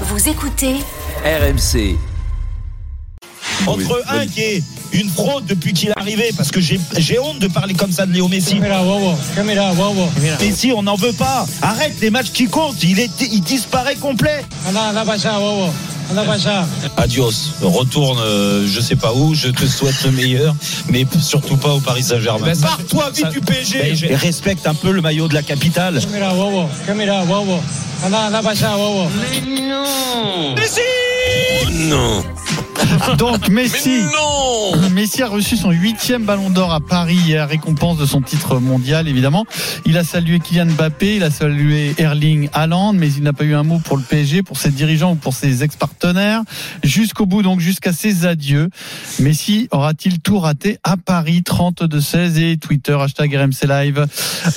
[0.00, 0.80] Vous écoutez
[1.24, 2.13] RMC.
[3.66, 7.48] Entre un qui est une fraude depuis qu'il est arrivé, parce que j'ai honte de
[7.48, 8.54] parler comme ça de Léo Messi.
[10.40, 11.46] Messi, on n'en veut pas.
[11.62, 12.82] Arrête les matchs qui comptent.
[12.82, 14.44] Il, est, il disparaît complet.
[16.98, 17.30] Adios.
[17.62, 19.34] Retourne, euh, je sais pas où.
[19.34, 20.54] Je te souhaite le meilleur,
[20.90, 22.44] mais surtout pas au Paris Saint-Germain.
[22.46, 25.34] Ben, ça- Pars-toi vite ça- du PSG Ben, et respecte un peu le maillot de
[25.34, 25.98] la capitale.
[33.18, 34.02] Donc Messi,
[34.92, 39.08] Messi a reçu son huitième ballon d'or à Paris hier, récompense de son titre mondial
[39.08, 39.44] évidemment.
[39.86, 43.54] Il a salué Kylian Mbappé, il a salué Erling Haaland, mais il n'a pas eu
[43.54, 46.42] un mot pour le PSG, pour ses dirigeants ou pour ses ex-partenaires.
[46.82, 48.70] Jusqu'au bout donc, jusqu'à ses adieux.
[49.18, 51.42] Messi aura-t-il tout raté à Paris?
[51.44, 54.06] 32-16 et Twitter, hashtag RMC Live.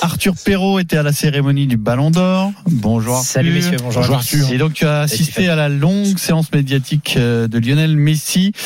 [0.00, 2.52] Arthur Perrault était à la cérémonie du ballon d'or.
[2.66, 3.30] Bonjour Arthur.
[3.30, 4.50] Salut messieurs, bonjour, à tous.
[4.52, 8.17] Et donc tu as assisté à la longue séance médiatique euh, de Lionel Messi,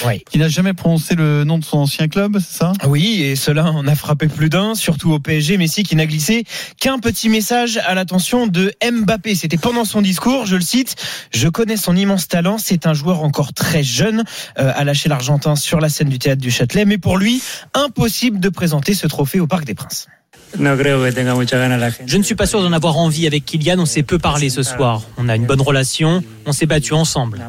[0.07, 0.23] Oui.
[0.31, 2.73] qui n'a jamais prononcé le nom de son ancien club, c'est ça?
[2.87, 5.57] Oui, et cela en a frappé plus d'un, surtout au PSG.
[5.57, 6.45] Messi qui n'a glissé
[6.81, 9.35] qu'un petit message à l'attention de Mbappé.
[9.35, 10.97] C'était pendant son discours, je le cite,
[11.33, 14.25] je connais son immense talent, c'est un joueur encore très jeune,
[14.59, 17.43] euh, à lâcher l'Argentin sur la scène du théâtre du Châtelet, mais pour lui,
[17.75, 20.09] impossible de présenter ce trophée au Parc des Princes.
[22.07, 23.79] Je ne suis pas sûr d'en avoir envie avec Kylian.
[23.79, 25.03] On s'est peu parlé ce soir.
[25.17, 26.23] On a une bonne relation.
[26.47, 27.41] On s'est battu ensemble.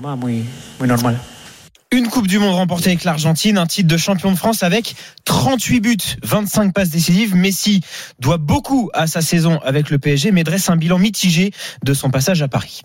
[1.94, 5.80] Une Coupe du Monde remportée avec l'Argentine, un titre de champion de France avec 38
[5.80, 7.36] buts, 25 passes décisives.
[7.36, 7.82] Messi
[8.20, 11.52] doit beaucoup à sa saison avec le PSG, mais dresse un bilan mitigé
[11.84, 12.82] de son passage à Paris.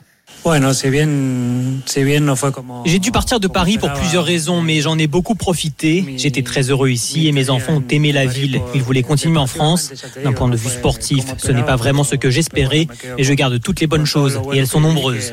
[2.85, 6.05] J'ai dû partir de Paris pour plusieurs raisons, mais j'en ai beaucoup profité.
[6.19, 8.61] J'étais très heureux ici et mes enfants ont aimé la ville.
[8.75, 9.91] Ils voulaient continuer en France.
[10.23, 13.59] D'un point de vue sportif, ce n'est pas vraiment ce que j'espérais, et je garde
[13.59, 15.33] toutes les bonnes choses, et elles sont nombreuses.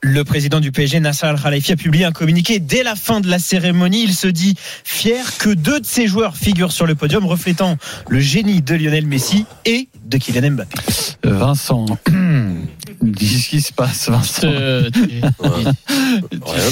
[0.00, 3.38] Le président du PSG, Nasser Al-Khelaifi, a publié un communiqué dès la fin de la
[3.38, 4.04] cérémonie.
[4.04, 7.76] Il se dit fier que deux de ses joueurs figurent sur le podium, reflétant
[8.08, 10.76] le génie de Lionel Messi et de Kylian Mbappé.
[11.24, 11.86] Vincent,
[13.02, 14.48] dis ce qui se passe, Vincent.
[14.48, 14.90] Rien,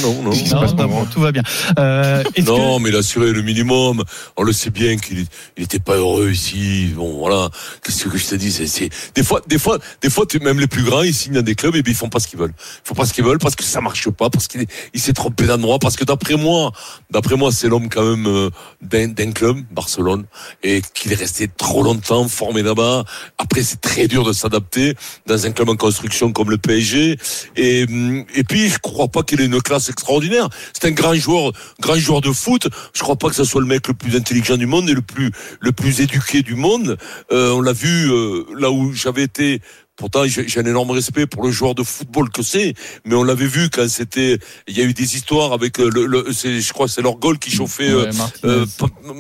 [0.03, 0.31] non, non.
[0.31, 1.43] Qu'est-ce qui se passe Non, Tout va bien.
[1.79, 4.03] Euh, est-ce Non, mais il a assuré le minimum.
[4.37, 5.27] On le sait bien qu'il
[5.59, 6.93] n'était pas heureux ici.
[6.95, 7.51] Bon, voilà.
[7.83, 8.53] Qu'est-ce que je te dis?
[8.53, 11.35] C'est, c'est des fois, des fois, des fois, tu- même les plus grands, ils signent
[11.35, 12.55] dans des clubs et bien ils font pas ce qu'ils veulent.
[12.85, 15.01] Ils font pas ce qu'ils veulent parce que ça marche pas, parce qu'il est- il
[15.01, 16.73] s'est trompé d'endroit, parce que d'après moi,
[17.11, 18.51] d'après moi, c'est l'homme quand même euh,
[18.83, 20.25] d'un, d'un club, Barcelone,
[20.63, 23.05] et qu'il est resté trop longtemps formé là-bas.
[23.39, 24.95] Après, c'est très dur de s'adapter
[25.27, 27.19] dans un club en construction comme le PSG.
[27.57, 30.49] Et, et puis, je crois pas qu'il ait une classe extraordinaire.
[30.73, 32.69] C'est un grand joueur, grand joueur de foot.
[32.95, 35.03] Je crois pas que ce soit le mec le plus intelligent du monde et le
[35.03, 36.97] plus, le plus éduqué du monde.
[37.33, 39.61] Euh, on l'a vu euh, là où j'avais été.
[39.97, 42.75] Pourtant, j'ai un énorme respect pour le joueur de football que c'est,
[43.07, 44.39] mais on l'avait vu quand c'était.
[44.69, 47.15] Il y a eu des histoires avec euh, le, le c'est, je crois, c'est leur
[47.17, 48.11] goal qui chauffait, euh, Ouais,
[48.45, 48.67] euh,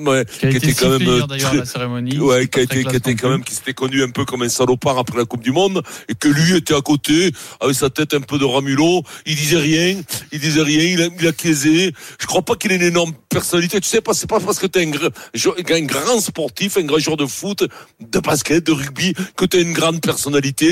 [0.04, 2.19] ouais, qui était quand même hier euh, très- la cérémonie.
[2.26, 4.98] Ouais, qui été, qui était quand même, qui s'était connu un peu comme un salopard
[4.98, 8.20] après la Coupe du Monde, et que lui était à côté, avec sa tête un
[8.20, 9.98] peu de Ramulo, il disait rien,
[10.31, 11.92] il disait rien, il a, il a caisé.
[12.20, 13.81] Je crois pas qu'il ait une énorme personnalité.
[13.81, 17.16] Tu sais pas, c'est pas parce que t'es un, un grand sportif, un grand joueur
[17.16, 17.65] de foot,
[18.00, 20.66] de basket, de rugby, que t'as une grande personnalité.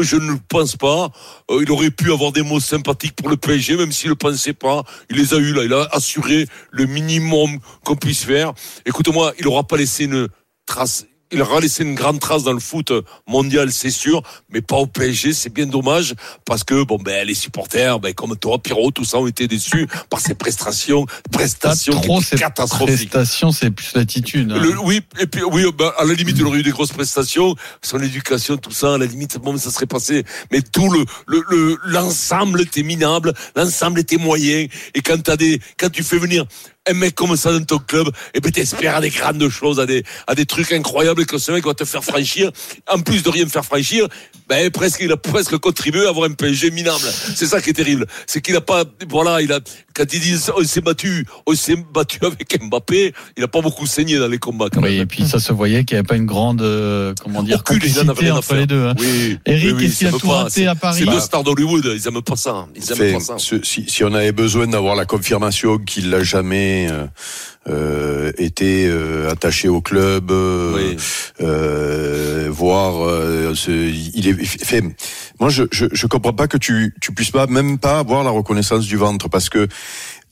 [0.00, 1.10] Je ne le pense pas.
[1.50, 4.52] Euh, il aurait pu avoir des mots sympathiques pour le PSG, même s'il le pensait
[4.52, 4.84] pas.
[5.10, 5.64] Il les a eu là.
[5.64, 8.52] Il a assuré le minimum qu'on puisse faire.
[8.86, 10.28] Écoute-moi, il aura pas laissé une
[10.66, 11.06] trace.
[11.32, 12.92] Il aura laissé une grande trace dans le foot
[13.26, 15.32] mondial, c'est sûr, mais pas au PSG.
[15.32, 19.18] C'est bien dommage parce que bon ben les supporters, ben comme toi, Pierrot, tout ça
[19.18, 23.10] ont été déçus par ses prestations, prestations trop catastrophiques.
[23.10, 24.52] prestations, c'est plus l'attitude.
[24.52, 24.60] hein.
[24.84, 28.00] Oui, et puis oui, ben, à la limite, il aurait eu des grosses prestations, son
[28.00, 30.24] éducation, tout ça, à la limite, bon, ça serait passé.
[30.50, 34.66] Mais tout le le le- l'ensemble était minable, l'ensemble était moyen.
[34.94, 36.44] Et quand t'as des, quand tu fais venir
[36.90, 39.86] un mec comme ça dans ton club, et ben t'espères à des grandes choses, à
[39.86, 42.50] des à des trucs incroyables que ce mec va te faire franchir.
[42.90, 44.08] En plus de rien me faire franchir,
[44.48, 47.04] ben presque il a presque contribué à avoir un PSG minable.
[47.36, 49.60] C'est ça qui est terrible, c'est qu'il a pas, voilà, il a
[49.94, 53.86] quand ils disent on s'est battu, on s'est battu avec Mbappé, il a pas beaucoup
[53.86, 55.00] saigné dans les combats quand Oui, même.
[55.02, 57.78] et puis ça se voyait qu'il n'y avait pas une grande, euh, comment dire, Aucune,
[57.84, 58.56] ils en avaient complicité rien à entre faire.
[58.56, 58.86] les deux.
[58.86, 58.94] hein.
[58.98, 59.38] Oui.
[59.46, 60.42] Eric, oui, oui, est-ce qu'il a tout pas.
[60.44, 60.98] raté C'est- à Paris?
[61.04, 62.66] C'est deux stars d'Hollywood, ils aiment pas ça.
[62.74, 63.36] Ils aiment Fait, pas ça.
[63.38, 67.06] si, si on avait besoin d'avoir la confirmation qu'il n'a jamais euh,
[67.68, 70.96] euh, été euh, attaché au club, euh, Oui.
[71.40, 74.82] euh, voir, euh, ce- il est fait.
[75.40, 78.30] moi, je, je, je comprends pas que tu, tu puisses pas, même pas avoir la
[78.30, 79.68] reconnaissance du ventre parce que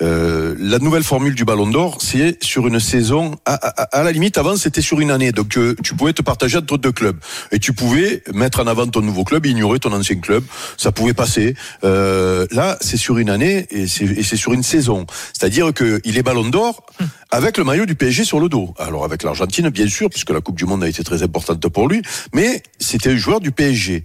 [0.03, 3.37] euh, la nouvelle formule du Ballon d'Or, c'est sur une saison.
[3.45, 5.31] À, à, à la limite, avant, c'était sur une année.
[5.31, 7.19] Donc, euh, tu pouvais te partager entre deux clubs.
[7.53, 10.43] Et tu pouvais mettre en avant ton nouveau club, ignorer ton ancien club.
[10.79, 11.55] Ça pouvait passer.
[11.85, 15.05] Euh, là, c'est sur une année et c'est sur une saison.
[15.39, 16.87] C'est-à-dire qu'il est Ballon d'Or
[17.31, 18.75] avec le maillot du PSG sur le dos.
[18.79, 21.89] Alors, avec l'Argentine, bien sûr, puisque la Coupe du Monde a été très importante pour
[21.89, 22.03] lui.
[22.35, 24.05] Mais c'était un joueur du PSG.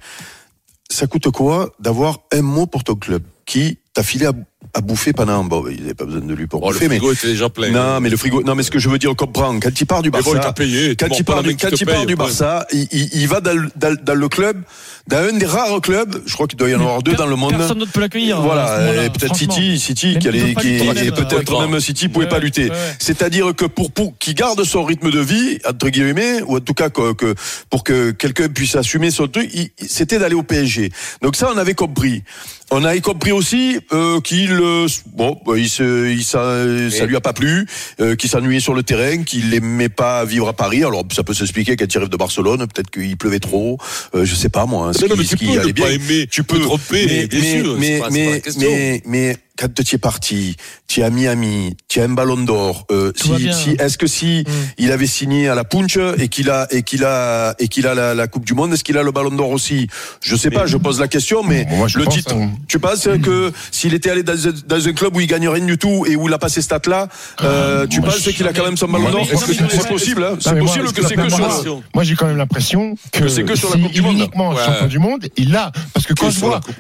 [0.90, 4.34] Ça coûte quoi d'avoir un mot pour ton club qui t'a filé à
[4.76, 5.44] à bouffer pendant.
[5.44, 6.98] Bon, il n'avait pas besoin de lui pour Oh, le bouffer, mais.
[6.98, 7.70] frigo était déjà plein.
[7.72, 8.44] Non, mais le frigo.
[8.44, 9.58] Non, mais ce que je veux dire, on comprend.
[9.60, 10.96] Quand il part du Mais bon, il Barça, payé.
[10.96, 12.16] quand Tu il part, du, qui quand il part paye, du.
[12.16, 14.62] Barça, il, il, il va dans, le- dans, dans le club,
[15.08, 16.22] dans un des rares clubs.
[16.26, 17.52] Je crois qu'il doit y en avoir deux dans le monde.
[17.58, 18.42] Personne d'autre peut l'accueillir.
[18.42, 19.36] Voilà, et peut-être.
[19.36, 22.70] City, City, qui allait, qui, même, peut-être euh, même City pouvait ouais, pas lutter.
[22.70, 22.76] ouais.
[23.00, 26.74] C'est-à-dire que pour, pour qu'il garde son rythme de vie, entre guillemets, ou en tout
[26.74, 27.34] cas que, que
[27.70, 29.50] pour que quelqu'un puisse assumer son truc,
[29.88, 30.92] c'était d'aller au PSG.
[31.22, 32.24] Donc ça, on avait compris.
[32.72, 37.16] On avait compris aussi euh, qu'il euh, bon, bah, il se, il, ça, ça lui
[37.16, 37.68] a pas plu,
[38.02, 40.84] euh, qu'il s'ennuyait sur le terrain, qu'il aimait pas vivre à Paris.
[40.84, 43.78] Alors ça peut s'expliquer quand il arrive de Barcelone, peut-être qu'il pleuvait trop,
[44.16, 44.88] euh, je sais pas moi.
[44.88, 45.86] hein, ce Mais non, mais tu peux ne bien.
[45.86, 50.56] pas aimer, Tu peux tromper, mais, bien sûr, mais, mais quand tu es parti,
[50.88, 52.86] tu es à Miami, tu as un ballon d'or.
[52.92, 54.52] Euh, si, si, est-ce que si Mm.
[54.80, 57.96] il avait signé à la Punch et qu'il a et qu'il a et qu'il a
[57.96, 59.88] la, la Coupe du Monde, est-ce qu'il a le ballon d'or aussi?
[60.22, 62.34] Je sais pas, je pose la question, mais Moi, je le pense, titre.
[62.36, 62.52] hein.
[62.68, 65.66] Tu penses que s'il était allé dans, un- dans un club où il gagne rien
[65.66, 67.08] du tout et où il a pas ces stats là,
[67.44, 69.26] euh, tu moi, penses qu'il a quand même son ballon d'or?
[69.28, 71.82] c'est possible hein Non, C'est possible que c'est la que sur la.
[71.94, 74.18] Moi, j'ai quand même l'impression que, Que c'est que sur la Coupe du Monde.
[74.18, 74.64] uniquement Ouais.
[74.66, 75.72] champion du monde, il l'a.
[75.94, 76.76] Parce que quand je sur la vois, Coupe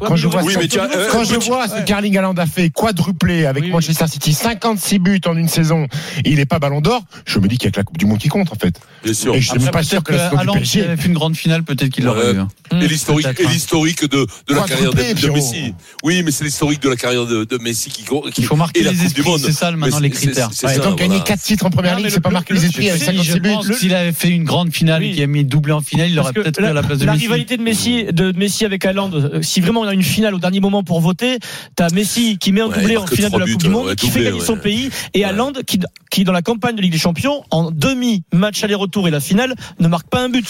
[0.00, 1.84] quand je vois, euh, quand je vois ce
[2.18, 3.72] Haaland a fait quadruplé avec Oui, oui.
[3.74, 5.86] Manchester City, 56 buts en une saison,
[6.24, 7.98] et il n'est pas Ballon d'Or, je me dis qu'il y a que la Coupe
[7.98, 8.78] du Monde qui compte en fait.
[9.04, 9.34] Bien sûr.
[9.34, 11.36] Et je suis même pas sûr que la du Haaland, s'il avait fait une grande
[11.36, 12.38] finale, peut-être qu'il l'aurait eu.
[12.38, 12.48] hein.
[12.80, 13.50] Et l'historique, peut-être, et hein.
[13.52, 15.30] l'historique de, de la carrière de.
[15.30, 15.74] Messi.
[16.02, 18.80] Oui, mais c'est l'historique de la carrière de, de Messi qui, qui Il faut marquer
[18.80, 19.40] et la les Coupe du esprits, Monde.
[19.40, 20.50] c'est ça maintenant les critères.
[20.52, 21.24] c'est Ouais, ça, donc gagner voilà.
[21.24, 23.06] 4 titres en première ligue, mais c'est pas marquer le- les le- esprits avec le-
[23.06, 23.74] 56 je buts.
[23.78, 26.32] S'il avait fait une grande finale et qu'il a mis doublé en finale, il aurait
[26.32, 27.24] que peut-être la, pris à la place de la Messi.
[27.24, 29.10] rivalité de Messi, de Messi avec Haaland,
[29.42, 31.38] si vraiment on a une finale au dernier moment pour voter,
[31.76, 33.86] t'as Messi qui met un Ouais, doublé en finale de la buts, Coupe du Monde,
[33.88, 35.24] ouais, qui fait gagner son pays, et Ouais.
[35.24, 35.78] Haaland qui,
[36.10, 39.54] qui dans la campagne de Ligue des Champions, en demi match aller-retour et la finale,
[39.80, 40.46] ne marque pas un but.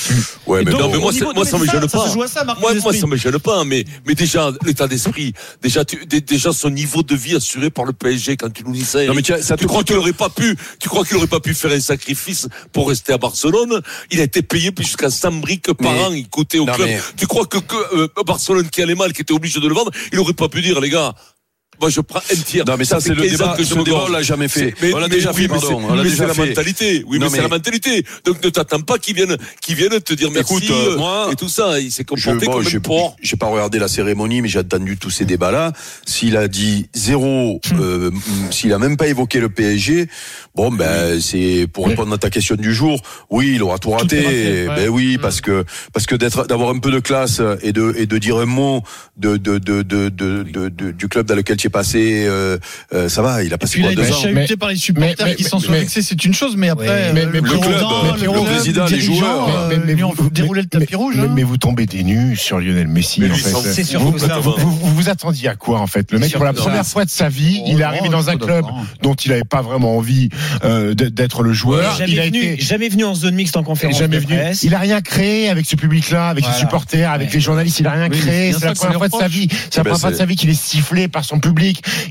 [0.46, 2.26] Ouais, mais donc, non, mais moi, moi, ça mais me gêne ça pas.
[2.28, 6.04] ça, marquer Moi, moi, ça me gêne pas, mais, mais déjà, l'état d'esprit, déjà, tu,
[6.06, 9.04] dé- déjà, son niveau de vie assuré par le PSG quand tu nous dis ça.
[9.04, 11.40] Non, mais tiens, ça tu crois qu'il aurait pas pu, tu crois qu'il aurait pas
[11.40, 13.80] pu faire un sacrifice pour rester à Barcelone?
[14.10, 16.72] Il a été payé plus jusqu'à 100 briques par Mais- an, il coûtait au Non,
[16.74, 16.88] club.
[16.88, 19.74] mais- Tu crois que, que euh, Barcelone qui allait mal, qui était obligé de le
[19.74, 21.14] vendre, il aurait pas pu dire, les gars,
[21.80, 22.64] moi je prends un tiers.
[22.66, 23.54] Non, mais ça, c'est le 15 ans débat.
[23.56, 24.74] que je Ce me débat, on l'a jamais fait.
[24.80, 25.66] Mais- On l'a mais déjà oui, fait, mais pardon.
[25.68, 26.46] c'est- On l'a mais déjà c'est la fait.
[26.48, 27.04] mentalité.
[27.06, 28.04] Oui, Non, mais c'est mais- la mentalité.
[28.24, 31.36] Donc ne t'attends pas qu'ils viennent, qu'ils viennent te dire merci Écoute, euh, moi, et
[31.36, 31.80] tout ça.
[31.80, 33.16] Il s'est Je, comporté bon, comme j'ai, un porc.
[33.22, 35.72] j'ai pas regardé la cérémonie, mais j'ai entendu tous ces débats-là.
[36.06, 38.10] S'il a dit zéro, euh,
[38.50, 40.08] s'il a même pas évoqué le PSG,
[40.54, 43.00] bon ben c'est pour répondre à ta question du jour.
[43.30, 44.24] Oui, il aura tout raté.
[44.26, 44.66] ouais.
[44.68, 48.06] Ben oui, parce que parce que d'être d'avoir un peu de classe et de et
[48.06, 48.82] de dire un mot
[49.16, 52.58] de de, de, de- de- du club dans lequel tu es passé, euh,
[52.92, 53.42] euh, ça va.
[53.42, 54.20] Il a passé quoi il deux est ans.
[54.20, 56.56] chahuté Mais- par les supporters mais- qui mais- s'en sont mais- vexés, c'est une chose,
[56.56, 59.48] mais après, mais- euh, mais le le club, le club, président, les joueurs,
[59.86, 61.14] mais- vous- déroulé le tapis rouge.
[61.16, 61.32] Mais, hein.
[61.34, 63.20] mais vous tombez des nus sur Lionel Messi.
[63.20, 63.48] Mais en lui, fait.
[63.50, 63.98] sans- c'est ça.
[63.98, 66.12] vous, vous- vous vous attendiez à quoi en fait?
[66.12, 68.66] Le mec pour la première fois de sa vie, il est arrivé dans un club
[69.02, 70.28] dont il n'avait pas vraiment envie
[70.62, 71.96] d'être le joueur.
[71.96, 74.38] Jamais il a venu, été jamais venu en zone mixte en conférence jamais venu.
[74.62, 77.80] Il a rien créé avec ce public-là, avec les supporters, avec les journalistes.
[77.80, 78.52] Il a rien créé.
[78.52, 79.48] c'est la ça qu'on première fois de sa vie.
[79.50, 81.53] C'est la ben, première fois de sa vie qu'il est sifflé par son public.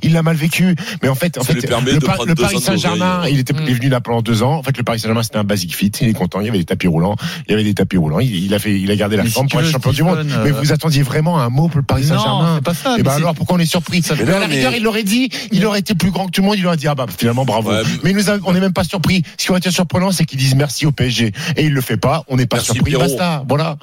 [0.01, 0.75] Il l'a mal vécu.
[1.01, 3.57] Mais en fait, en le, Par- Paris Saint-Germain, il était Mm.
[3.63, 4.53] il est venu là pendant deux ans.
[4.55, 5.91] En fait, le Paris Saint-Germain, c'était un basic fit.
[6.01, 6.39] Il est content.
[6.41, 7.15] Il y avait des tapis roulants.
[7.47, 8.19] Il y avait des tapis roulants.
[8.19, 9.91] Il, il a fait, il a gardé la Mais si forme tu pour être champion
[9.91, 10.25] du monde.
[10.43, 12.55] Mais euh, vous attendiez vraiment un mot pour le Paris Non, Saint-Germain.
[12.55, 12.93] c'est pas ça.
[12.93, 14.73] Et mais ben alors, pourquoi on est surpris Mais Mais à non, la mais- rigueur,
[14.75, 15.29] il l'aurait dit.
[15.51, 16.55] Il aurait été plus grand que tout le monde.
[16.57, 17.69] Il aurait dit ah bah finalement bravo.
[17.71, 19.23] Ouais, mais nous on n'est même pas surpris.
[19.37, 21.31] Ce qui aurait été surprenant, c'est qu'ils disent merci au PSG.
[21.57, 22.23] Et il le fait pas.
[22.27, 22.93] On n'est pas surpris.
[22.93, 23.43] Basta.
[23.47, 23.77] Voilà.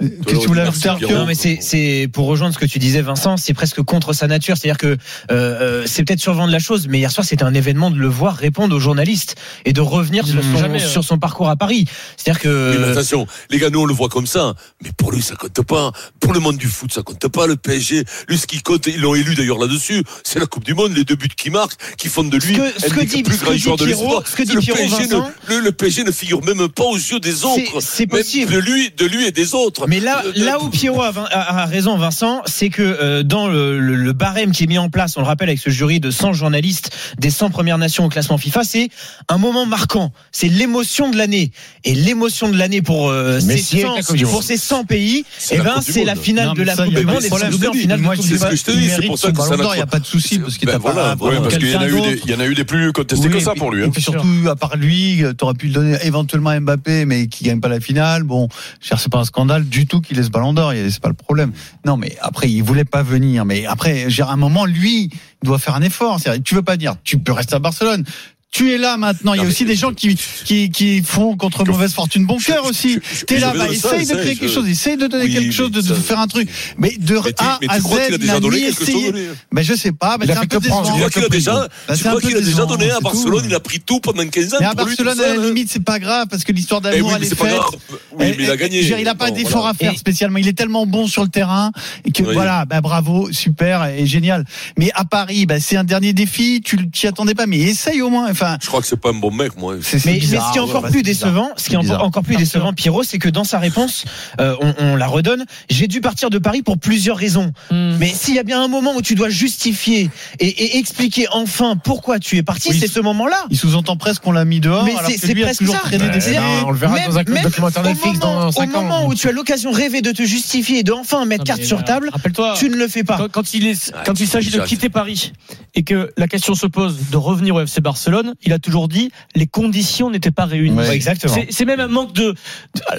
[0.00, 3.80] Qu'est-ce que Arthur Non, mais c'est pour rejoindre ce que tu disais, Vincent, c'est presque
[3.82, 4.56] contre sa nature.
[4.68, 5.36] C'est-à-dire que euh,
[5.80, 8.36] euh, c'est peut-être survendre la chose, mais hier soir c'était un événement de le voir
[8.36, 10.86] répondre aux journalistes et de revenir sur, son, Jamais, euh.
[10.88, 11.86] sur son parcours à Paris.
[12.16, 15.10] C'est-à-dire Oui, mais que attention, les gars, nous on le voit comme ça, mais pour
[15.12, 15.92] lui ça compte pas.
[16.20, 17.46] Pour le monde du foot, ça compte pas.
[17.46, 20.74] Le PSG, lui ce qui compte, ils l'ont élu d'ailleurs là-dessus, c'est la Coupe du
[20.74, 23.38] Monde, les deux buts qu'il marque, qui font de lui Ce que- que dit- plus
[23.38, 24.26] que dit joueurs de l'histoire.
[24.26, 26.84] ce que dit le, Pierrot, PSG Vincent- ne, le, le PSG ne figure même pas
[26.84, 28.52] aux yeux des autres, c'est même possible.
[28.52, 29.86] de lui, de lui et des autres.
[29.88, 33.48] Mais là, Euh, là où Pierrot a, a- a raison, Vincent, c'est que euh, dans
[33.48, 36.00] le, le- le barème qui est mis en place, on le rappelle avec ce jury
[36.00, 38.88] de 100 journalistes des 100 premières nations au classement FIFA, c'est
[39.28, 40.10] un moment marquant.
[40.32, 41.52] C'est l'émotion de l'année.
[41.84, 44.42] Et l'émotion de l'année pour, euh, ces Messi avec 100, la Coupe du pour Monde.
[44.42, 46.84] ces 100 pays, C'est eh la ben, c'est la finale Non, de mais la ça,
[46.86, 48.70] Coupe du Monde de et doubler en finale Moi, de c'est ce que je te
[48.72, 50.80] il dis, c'est pour ça que ça il n'y a pas- de souci, parce Ben
[50.80, 52.22] parce qu'il y en a eu des, d'autre.
[52.24, 53.82] il y en a eu des plus contestés que ça et pour lui.
[53.82, 53.90] Et hein.
[53.92, 57.60] puis surtout, à part lui, t'aurais pu le donner éventuellement à Mbappé, mais qui gagne
[57.60, 58.24] pas la finale.
[58.24, 58.48] Bon,
[58.84, 61.52] dire, c'est pas un scandale du tout qu'il laisse ballon d'or, c'est pas le problème.
[61.86, 63.44] Non, mais après, il voulait pas venir.
[63.44, 64.36] Mais après, j'ai un
[64.66, 65.10] lui,
[65.42, 66.20] doit faire un effort.
[66.44, 68.04] Tu veux pas dire, tu peux rester à Barcelone.
[68.50, 69.34] Tu es là maintenant.
[69.34, 72.38] Il y a aussi mais- des gens qui, qui, qui font contre mauvaise fortune bon
[72.38, 72.98] cœur aussi.
[73.26, 75.70] T'es là, bah, essaye de créer quelque chose, essaye de donner Oui, quelque mais chose,
[75.70, 76.48] de, faire un truc.
[76.78, 79.62] Mais de Mais A mais à Z, qu'il a déjà donné quelque chose donné Ben,
[79.62, 80.82] je sais pas, ben, Il a c'est un peu décevant.
[80.82, 83.60] Tu crois qu'il a déjà, Bah, tu crois qu'il a donné à Barcelone, il a
[83.60, 84.56] pris tout pendant 15 ans.
[84.60, 87.14] Mais à Barcelone, à la limite, c'est pas grave parce que l'histoire Eh d'amour, oui,
[87.16, 87.60] elle mais est faite.
[87.90, 88.78] Oui, mais il a gagné.
[88.78, 89.70] je veux dire, Il n'a pas d'effort voilà.
[89.70, 90.38] à faire spécialement.
[90.38, 91.70] Il est tellement bon sur le terrain
[92.06, 94.44] et que voilà, bah, bravo, super et génial.
[94.78, 96.62] Mais à Paris, bah, c'est un dernier défi.
[96.64, 98.32] Tu t'y attendais pas, mais essaye au moins.
[98.40, 99.74] Enfin, Je crois que c'est pas un bon mec, moi.
[99.76, 100.46] Mais, mais bizarre.
[100.48, 102.04] ce qui est encore Ouais, plus décevant, ce qui est encore- bizarre.
[102.04, 104.04] encore plus décevant, Pierrot, c'est que dans sa réponse,
[104.40, 105.44] euh, on, on la redonne.
[105.70, 107.52] J'ai dû partir de Paris pour plusieurs raisons.
[107.70, 107.96] Hmm.
[107.98, 111.76] Mais s'il y a bien un moment où tu dois justifier et, et expliquer enfin
[111.76, 112.78] pourquoi tu es parti, Oui.
[112.78, 113.46] c'est ce moment-là.
[113.50, 114.84] Il sous-entend presque qu'on l'a mis dehors.
[114.84, 115.80] Mais c'est presque toujours ça.
[115.80, 119.06] traîné des on le verra dans un même documentaire au Netflix moment- dans Au moment
[119.06, 121.82] où tu as l'occasion rêvée de te justifier et de enfin mettre carte sur euh,
[121.82, 122.10] table,
[122.56, 123.18] tu ne le fais pas.
[123.32, 125.32] Quand, il s'agit de quitter Paris
[125.74, 129.10] et que la question se pose de revenir au FC Barcelone, il a toujours dit
[129.34, 130.76] les conditions n'étaient pas réunies.
[130.76, 130.94] Ouais.
[130.94, 131.34] Exactement.
[131.50, 132.34] C'est- même un manque de.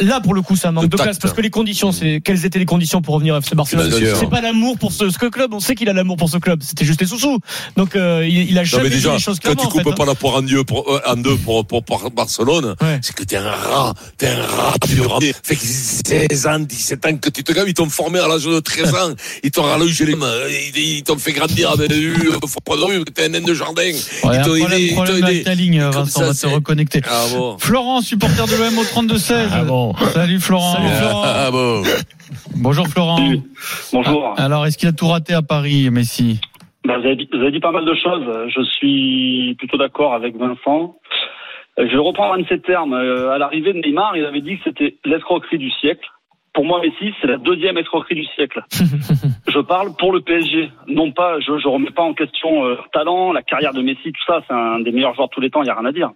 [0.02, 2.22] Là, pour le coup, c'est un manque De de, classe parce que les conditions, c'est
[2.24, 3.92] quelles étaient les conditions pour revenir au FC Barcelone.
[4.16, 5.54] C'est pas l'amour pour ce, ce club.
[5.54, 6.62] On sait qu'il a l'amour pour ce club.
[6.62, 7.40] C'était juste les sous-sous.
[7.78, 9.70] Donc, euh, il, il a Non, jamais mais dit déjà, les choses quand tu en
[9.72, 9.96] fait, coupes hein.
[9.98, 13.00] pas la poire en deux pour, euh, en deux pour, pour, pour Barcelone, Ouais.
[13.02, 15.20] c'est que t'es un rat, t'es un rat pur.
[15.44, 18.46] Fait que 16 ans, 17 ans que tu te gaves, ils t'ont formé à l'âge
[18.46, 20.32] de 13 ans, ils t'ont rallongé les mains,
[20.76, 22.12] ils, ils t'ont fait grandir avec des
[22.48, 23.82] froid de rue, t'es un naine de jardin.
[23.82, 23.94] Ouais,
[24.38, 27.02] Ils t'ont aidé, avec ta ligne, Vincent, ça, on va te c'est- reconnecter.
[27.06, 27.58] Ah bon.
[27.58, 29.50] Florent, supporter de l'OM au 32-16.
[29.54, 29.94] Ah bon.
[30.14, 30.74] Salut Florent.
[30.74, 31.24] Salut, Florent.
[31.26, 31.84] Ah bon.
[32.56, 33.20] Bonjour Florent.
[33.94, 34.34] Bonjour.
[34.38, 36.40] Alors, est-ce qu'il a tout raté à Paris, Messi?
[36.86, 38.26] Bah, vous, avez dit, vous avez dit pas mal de choses.
[38.56, 40.96] Je suis plutôt d'accord avec Vincent.
[41.80, 42.94] Euh, Je vais reprendre un de ces termes.
[42.94, 46.08] Euh, À l'arrivée de Neymar, il avait dit que c'était l'escroquerie du siècle.
[46.54, 48.64] Pour moi, Messi, c'est la deuxième escroquerie du siècle.
[49.48, 50.72] je parle pour le PSG.
[50.88, 54.24] Non pas, je ne remets pas en question euh, talent, la carrière de Messi, tout
[54.26, 54.42] ça.
[54.48, 56.12] C'est un des meilleurs joueurs de tous les temps, il n'y a rien à dire.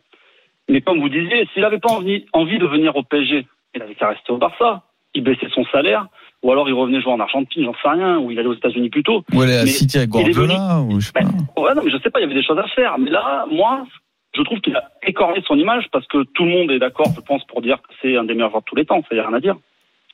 [0.70, 3.96] Mais comme vous disiez, s'il n'avait pas envie, envie de venir au PSG, il avait
[3.96, 4.84] qu'à rester au Barça.
[5.16, 6.08] Il baissait son salaire,
[6.42, 8.90] ou alors il revenait jouer en Argentine, j'en sais rien, ou il allait aux États-Unis
[8.90, 9.24] plus tôt.
[9.32, 11.22] Ou est à Mais City avec Guardiola ou je sais pas.
[11.62, 12.98] Ouais, non, mais je sais pas, il y avait des choses à faire.
[12.98, 13.86] Mais là, moi,
[14.36, 17.22] je trouve qu'il a écorné son image parce que tout le monde est d'accord, je
[17.22, 19.04] pense, pour dire que c'est un des meilleurs joueurs de tous les temps.
[19.08, 19.56] Ça y a rien à dire.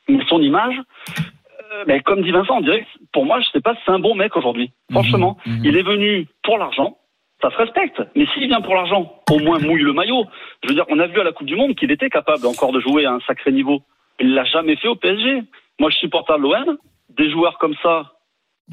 [0.09, 0.75] Mais son image,
[1.19, 3.99] euh, mais comme dit Vincent, on dirait que pour moi, je sais pas c'est un
[3.99, 4.71] bon mec aujourd'hui.
[4.91, 5.61] Franchement, Mhm.
[5.63, 6.97] il est venu pour l'argent.
[7.41, 8.01] Ça se respecte.
[8.15, 10.25] Mais s'il vient pour l'argent, au moins mouille le maillot.
[10.63, 12.73] Je veux dire, on a vu à la Coupe du Monde qu'il était capable encore
[12.73, 13.81] de jouer à un sacré niveau.
[14.19, 15.43] Il l'a jamais fait au PSG.
[15.79, 16.77] Moi, je suis supporter de l'OM.
[17.17, 18.11] Des joueurs comme ça,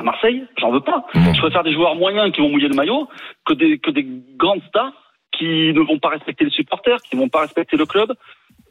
[0.01, 1.07] à Marseille, j'en veux pas.
[1.15, 3.09] Je préfère des joueurs moyens qui vont mouiller le maillot
[3.45, 4.05] que des, que des
[4.37, 4.93] grandes stars
[5.39, 8.13] qui ne vont pas respecter les supporters, qui ne vont pas respecter le club.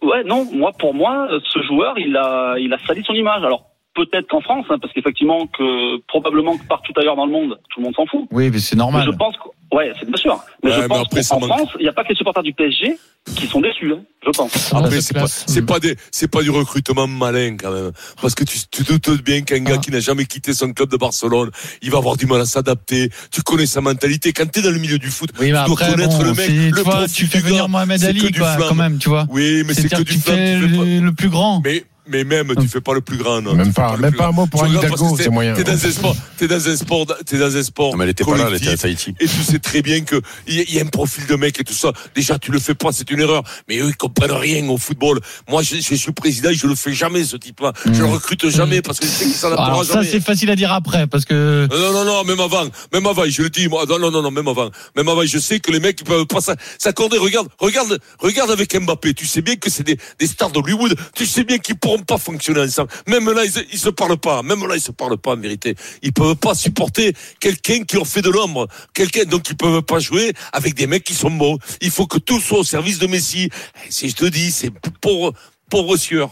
[0.05, 3.43] Ouais, non, moi, pour moi, ce joueur, il a, il a sali son image.
[3.43, 7.59] Alors, peut-être qu'en France, hein, parce qu'effectivement, que probablement que partout ailleurs dans le monde,
[7.69, 8.27] tout le monde s'en fout.
[8.31, 9.03] Oui, mais c'est Mais normal.
[9.05, 10.43] je pense que, ouais, c'est bien sûr.
[10.63, 11.47] Mais Ouais, je mais pense après, manque.
[11.57, 12.97] France, il n'y a pas que les supporters du PSG
[13.35, 14.73] qui sont déçus, hein, je pense.
[14.73, 15.25] Après, c'est pas,
[15.73, 17.91] pas des, c'est pas du recrutement malin, quand même.
[18.21, 19.81] Parce que tu, tu te doutes bien qu'un gars Ah.
[19.81, 21.49] qui n'a jamais quitté son club de Barcelone,
[21.81, 23.09] il va avoir du mal à s'adapter.
[23.31, 24.31] Tu connais sa mentalité.
[24.31, 26.49] Quand t'es dans le milieu du foot, Oui, tu dois après, connaître bon, le mec,
[26.49, 27.67] le tu vois, profil tu fais du venir gars.
[27.67, 28.69] Mohamed Ali, quoi, flamme.
[28.69, 29.25] quand même, tu vois.
[29.29, 30.37] Oui, mais c'est que que du tu flamme.
[30.37, 31.61] fais tu fais pas- le, le plus grand.
[31.65, 33.53] Mais, mais même, tu fais pas le plus grand, non.
[33.55, 34.41] Même Tu fais pas, le même plus pas un grand.
[34.41, 35.53] mot pour Hidalgo, c'est moyen.
[35.53, 37.91] T'es dans un sport, t'es dans un sport, t'es dans un sport.
[37.91, 38.77] Non, mais elle était pas là, elle était à.
[38.77, 39.15] Tahiti.
[39.19, 41.35] Et tu sais très bien que il y, a- il y a un profil de
[41.35, 41.91] mec et tout ça.
[42.15, 43.43] Déjà, tu le fais pas, c'est une erreur.
[43.67, 45.19] Mais eux, ils comprennent rien au football.
[45.49, 47.73] Moi, je, je suis président, je le fais jamais, ce type-là.
[47.85, 50.07] Je le recrute jamais parce que je sais qu'il Alors ça, jamais.
[50.07, 53.41] c'est facile à dire après, parce que Non, non, non, même avant, même avant, je
[53.41, 55.79] le dis, moi, non, non, non, non, même avant, même avant, je sais que les
[55.79, 59.69] mecs, ils peuvent pas s'a- s'accorder, regarde, regarde, regarde avec Mbappé, tu sais bien que
[59.69, 62.89] c'est des, des stars d'Hollywood, tu sais bien qu'ils pourront pas fonctionner ensemble.
[63.07, 65.75] Même là, ils, ils se parlent pas, même là, ils se parlent pas, en vérité.
[66.01, 69.99] Ils peuvent pas supporter quelqu'un qui leur fait de l'ombre, quelqu'un, donc ils peuvent pas
[69.99, 71.57] jouer avec des mecs qui sont bons.
[71.81, 73.49] Il faut que tout soit au service de Messi.
[73.87, 74.71] Et Si je te dis, c'est
[75.01, 75.33] pour,
[75.69, 76.29] pauvre sieur.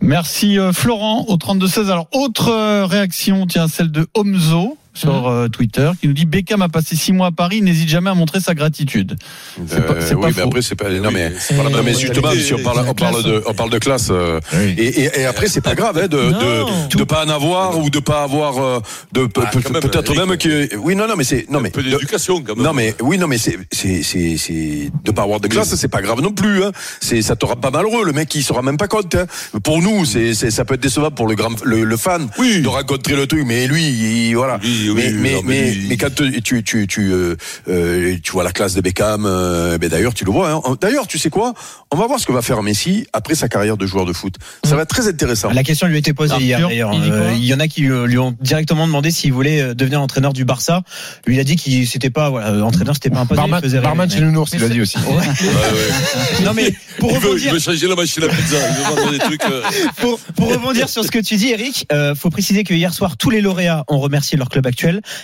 [0.00, 1.90] Merci euh, Florent au 32-16.
[1.90, 4.78] Alors, autre euh, réaction, tiens, celle de Omzo.
[4.94, 7.88] Sur euh, Twitter qui nous dit Beckham a passé six mois à Paris, il n'hésite
[7.88, 9.16] jamais à montrer sa gratitude.
[9.66, 10.36] C'est pas- c'est pas oui, faux.
[10.38, 10.88] mais après c'est pas.
[10.88, 14.08] Non mais, non, mais justement, si on parle, on parle de, on parle de classe.
[14.10, 14.74] euh, Oui.
[14.78, 17.90] et, et, et après c'est pas grave hein, de, de de pas en avoir ou
[17.90, 18.80] de pas avoir euh,
[19.12, 20.28] de Ah, pe- quand même, peut-être Eric.
[20.28, 22.64] même que oui non non mais c'est non mais un peu de- d'éducation quand même.
[22.64, 25.88] non mais oui non mais c'est c'est c'est c'est de pas avoir de classe c'est
[25.88, 26.70] pas grave non plus hein.
[27.00, 29.26] c'est ça te rend pas malheureux le mec il se rend même pas compte hein.
[29.62, 32.60] pour nous c'est c'est ça peut être décevant pour le grand le, le fan Oui.
[32.62, 34.58] de rencontrer le truc mais lui il, voilà
[34.90, 37.12] Oui, oui, mais oui, mais non, mais mais, lui- mais quand tu tu tu tu,
[37.12, 37.36] euh,
[37.68, 40.60] euh, tu vois la classe de Beckham euh, ben d'ailleurs tu le vois hein.
[40.80, 41.54] d'ailleurs tu sais quoi?
[41.90, 44.34] On va voir ce que va faire Messi après sa carrière de joueur de foot
[44.64, 46.90] ça va être très intéressant La question lui a été posée Arthur, hier d'ailleurs.
[46.94, 50.32] il Euh, Il y en a qui lui ont directement demandé s'il voulait devenir entraîneur
[50.32, 50.82] du Barça.
[51.26, 53.36] Lui il a dit qu'il s'était pas voilà, entraîneur, c'était pas un poste.
[53.40, 53.86] Barman, il faisait rêver.
[53.86, 54.96] barman chez Nounours, il l'a dit aussi.
[56.44, 58.56] Non mais pour il, veut, il rebondir, veut changer la machine à pizza.
[58.56, 59.42] Il veut vendre des trucs.
[59.44, 59.62] euh,
[59.96, 63.16] pour, pour rebondir sur ce que tu dis, Eric, euh, faut préciser que hier soir,
[63.16, 64.66] tous les lauréats ont remercié leur club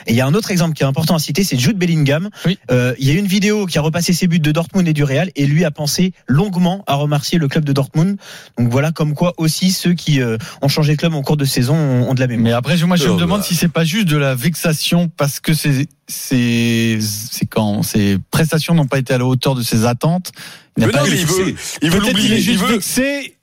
[0.07, 2.31] Et il y a un autre exemple qui est important à citer, c'est Jude Bellingham.
[2.47, 2.59] Oui.
[2.71, 5.05] Euh, il y a une vidéo qui a repassé ses buts de Dortmund et du
[5.05, 8.17] Real, et lui a pensé longuement à remercier le club de Dortmund.
[8.59, 11.45] Donc voilà, comme quoi aussi ceux qui euh, ont changé de club en cours de
[11.45, 12.45] saison ont, ont de la mémoire.
[12.45, 13.47] Mais après, je- moi, je Oh, me demande bah.
[13.47, 18.75] si c'est pas juste de la vexation parce que ces, ces, c'est quand ces prestations
[18.75, 20.33] n'ont pas été à la hauteur de ses attentes.
[20.77, 22.81] Il mais pas non mais il veut il veut Peut-être qu'il l'oublier est il veut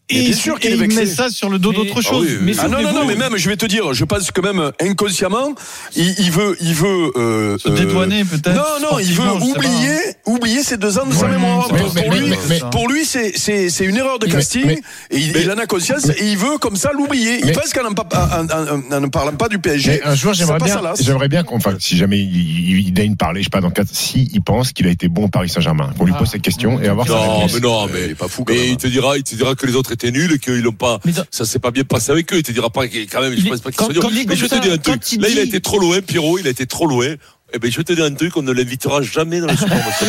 [0.10, 2.28] et, bien sûr qu'il il met ça sur le dos d'autre Ah chose.
[2.42, 2.56] oui.
[2.60, 5.54] Ah non, non, non, mais même, je vais te dire, je pense que même inconsciemment,
[5.96, 8.54] il, il veut, il veut, euh, Se euh, dédouaner peut-être.
[8.56, 11.68] Non, non, il veut oublier, oublier ces deux ans de sa mémoire.
[11.74, 14.20] mais- pour, mais- pour mais- lui, mais- mais- pour lui, c'est, c'est, c'est une erreur
[14.20, 16.92] de casting, mais- et il, mais- il en a conscience, et il veut comme ça
[16.94, 17.40] l'oublier.
[17.44, 18.08] Il pense qu'en en, pa-
[18.40, 21.28] en- en- en ne parlant pas du PSG, Mais un jour, ça j'aimerais bien, j'aimerais
[21.28, 23.90] bien qu'on, enfin, si jamais il, il, il daigne parler, je sais pas, dans quatre,
[23.94, 26.82] si il pense qu'il a été bon au Paris Saint-Germain, qu'on lui pose cette question
[26.82, 29.24] et avoir Non, mais non, Il mais est pas fou, Mais il te dira, il
[29.24, 31.00] te dira que les autres étaient nuls et qu'ils l'ont pas.
[31.06, 32.38] Mais dans- Ça s'est pas bien passé avec eux.
[32.38, 33.36] Il te dira pas quand même.
[33.38, 34.02] Je pense pas qu'il quand- soit dur.
[34.04, 35.02] quand Mais comme je te dire un truc.
[35.20, 36.38] Là, il a dit- été trop loin, Pierrot.
[36.40, 37.16] Il a été trop loin.
[37.54, 38.36] Eh ben, je vais te dire un truc.
[38.36, 40.06] On ne l'invitera jamais dans les supermarchés.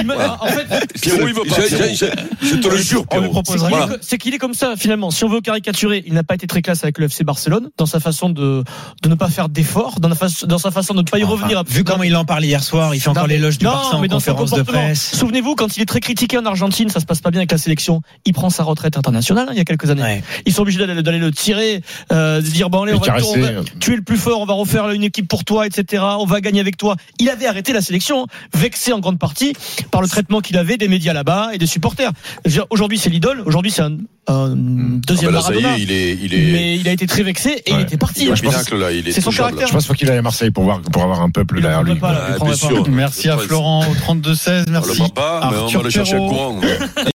[0.00, 1.94] Il me- En fait, Pierrot, il veut pas, Je- je- Pierrot.
[2.40, 3.32] je- Je te le jure, On lui Pierrot.
[3.42, 3.68] proposera.
[3.68, 3.94] c'est qu'il Voilà.
[3.94, 5.10] est- c'est qu'il est comme ça finalement.
[5.10, 7.84] Si on veut caricaturer, il n'a pas été très classe avec le FC Barcelone dans
[7.86, 8.64] sa façon de
[9.02, 10.14] de ne pas faire d'efforts, dans,
[10.58, 11.60] sa façon de ne pas y revenir.
[11.60, 13.72] Enfin, vu comment il en parle hier soir, il fait encore Non, l'éloge du non,
[13.72, 15.14] Barça en mais dans conférence de presse.
[15.16, 17.58] Souvenez-vous, quand il est très critiqué en Argentine, ça se passe pas bien avec la
[17.58, 18.00] sélection.
[18.24, 20.02] Il prend sa retraite internationale hein, il y a quelques années.
[20.02, 20.22] Ouais.
[20.46, 23.26] Ils sont obligés d'aller, le tirer, euh, de dire bon allez, Le on va, caresser.
[23.36, 26.02] on va- tu es le plus fort, on va refaire une équipe pour toi, etc.
[26.18, 26.96] On va gagner avec toi.
[27.18, 29.52] Il avait arrêté la sélection, vexé en grande partie
[29.90, 32.10] par le traitement qu'il avait des médias là-bas et des supporters.
[32.70, 33.42] Aujourd'hui, c'est l'idole.
[33.44, 33.92] Aujourd'hui, c'est un,
[34.28, 34.54] un Ah
[35.06, 35.76] deuxième ben là, y Maradona.
[35.78, 38.30] est, il est, il est, Mais il a été très vexé et il était parti.
[39.10, 39.66] C'est son caractère.
[39.68, 41.62] Je pense qu'il faut qu'il aille à Marseille pour voir, pour avoir un peuple Il
[41.62, 41.96] derrière lui.
[41.96, 42.88] pas, Ah, bien sûr.
[42.88, 44.64] Merci à Florent au 32-16.
[44.66, 44.96] On le Merci.
[44.98, 46.60] voit pas, mais on va le chercher à courant.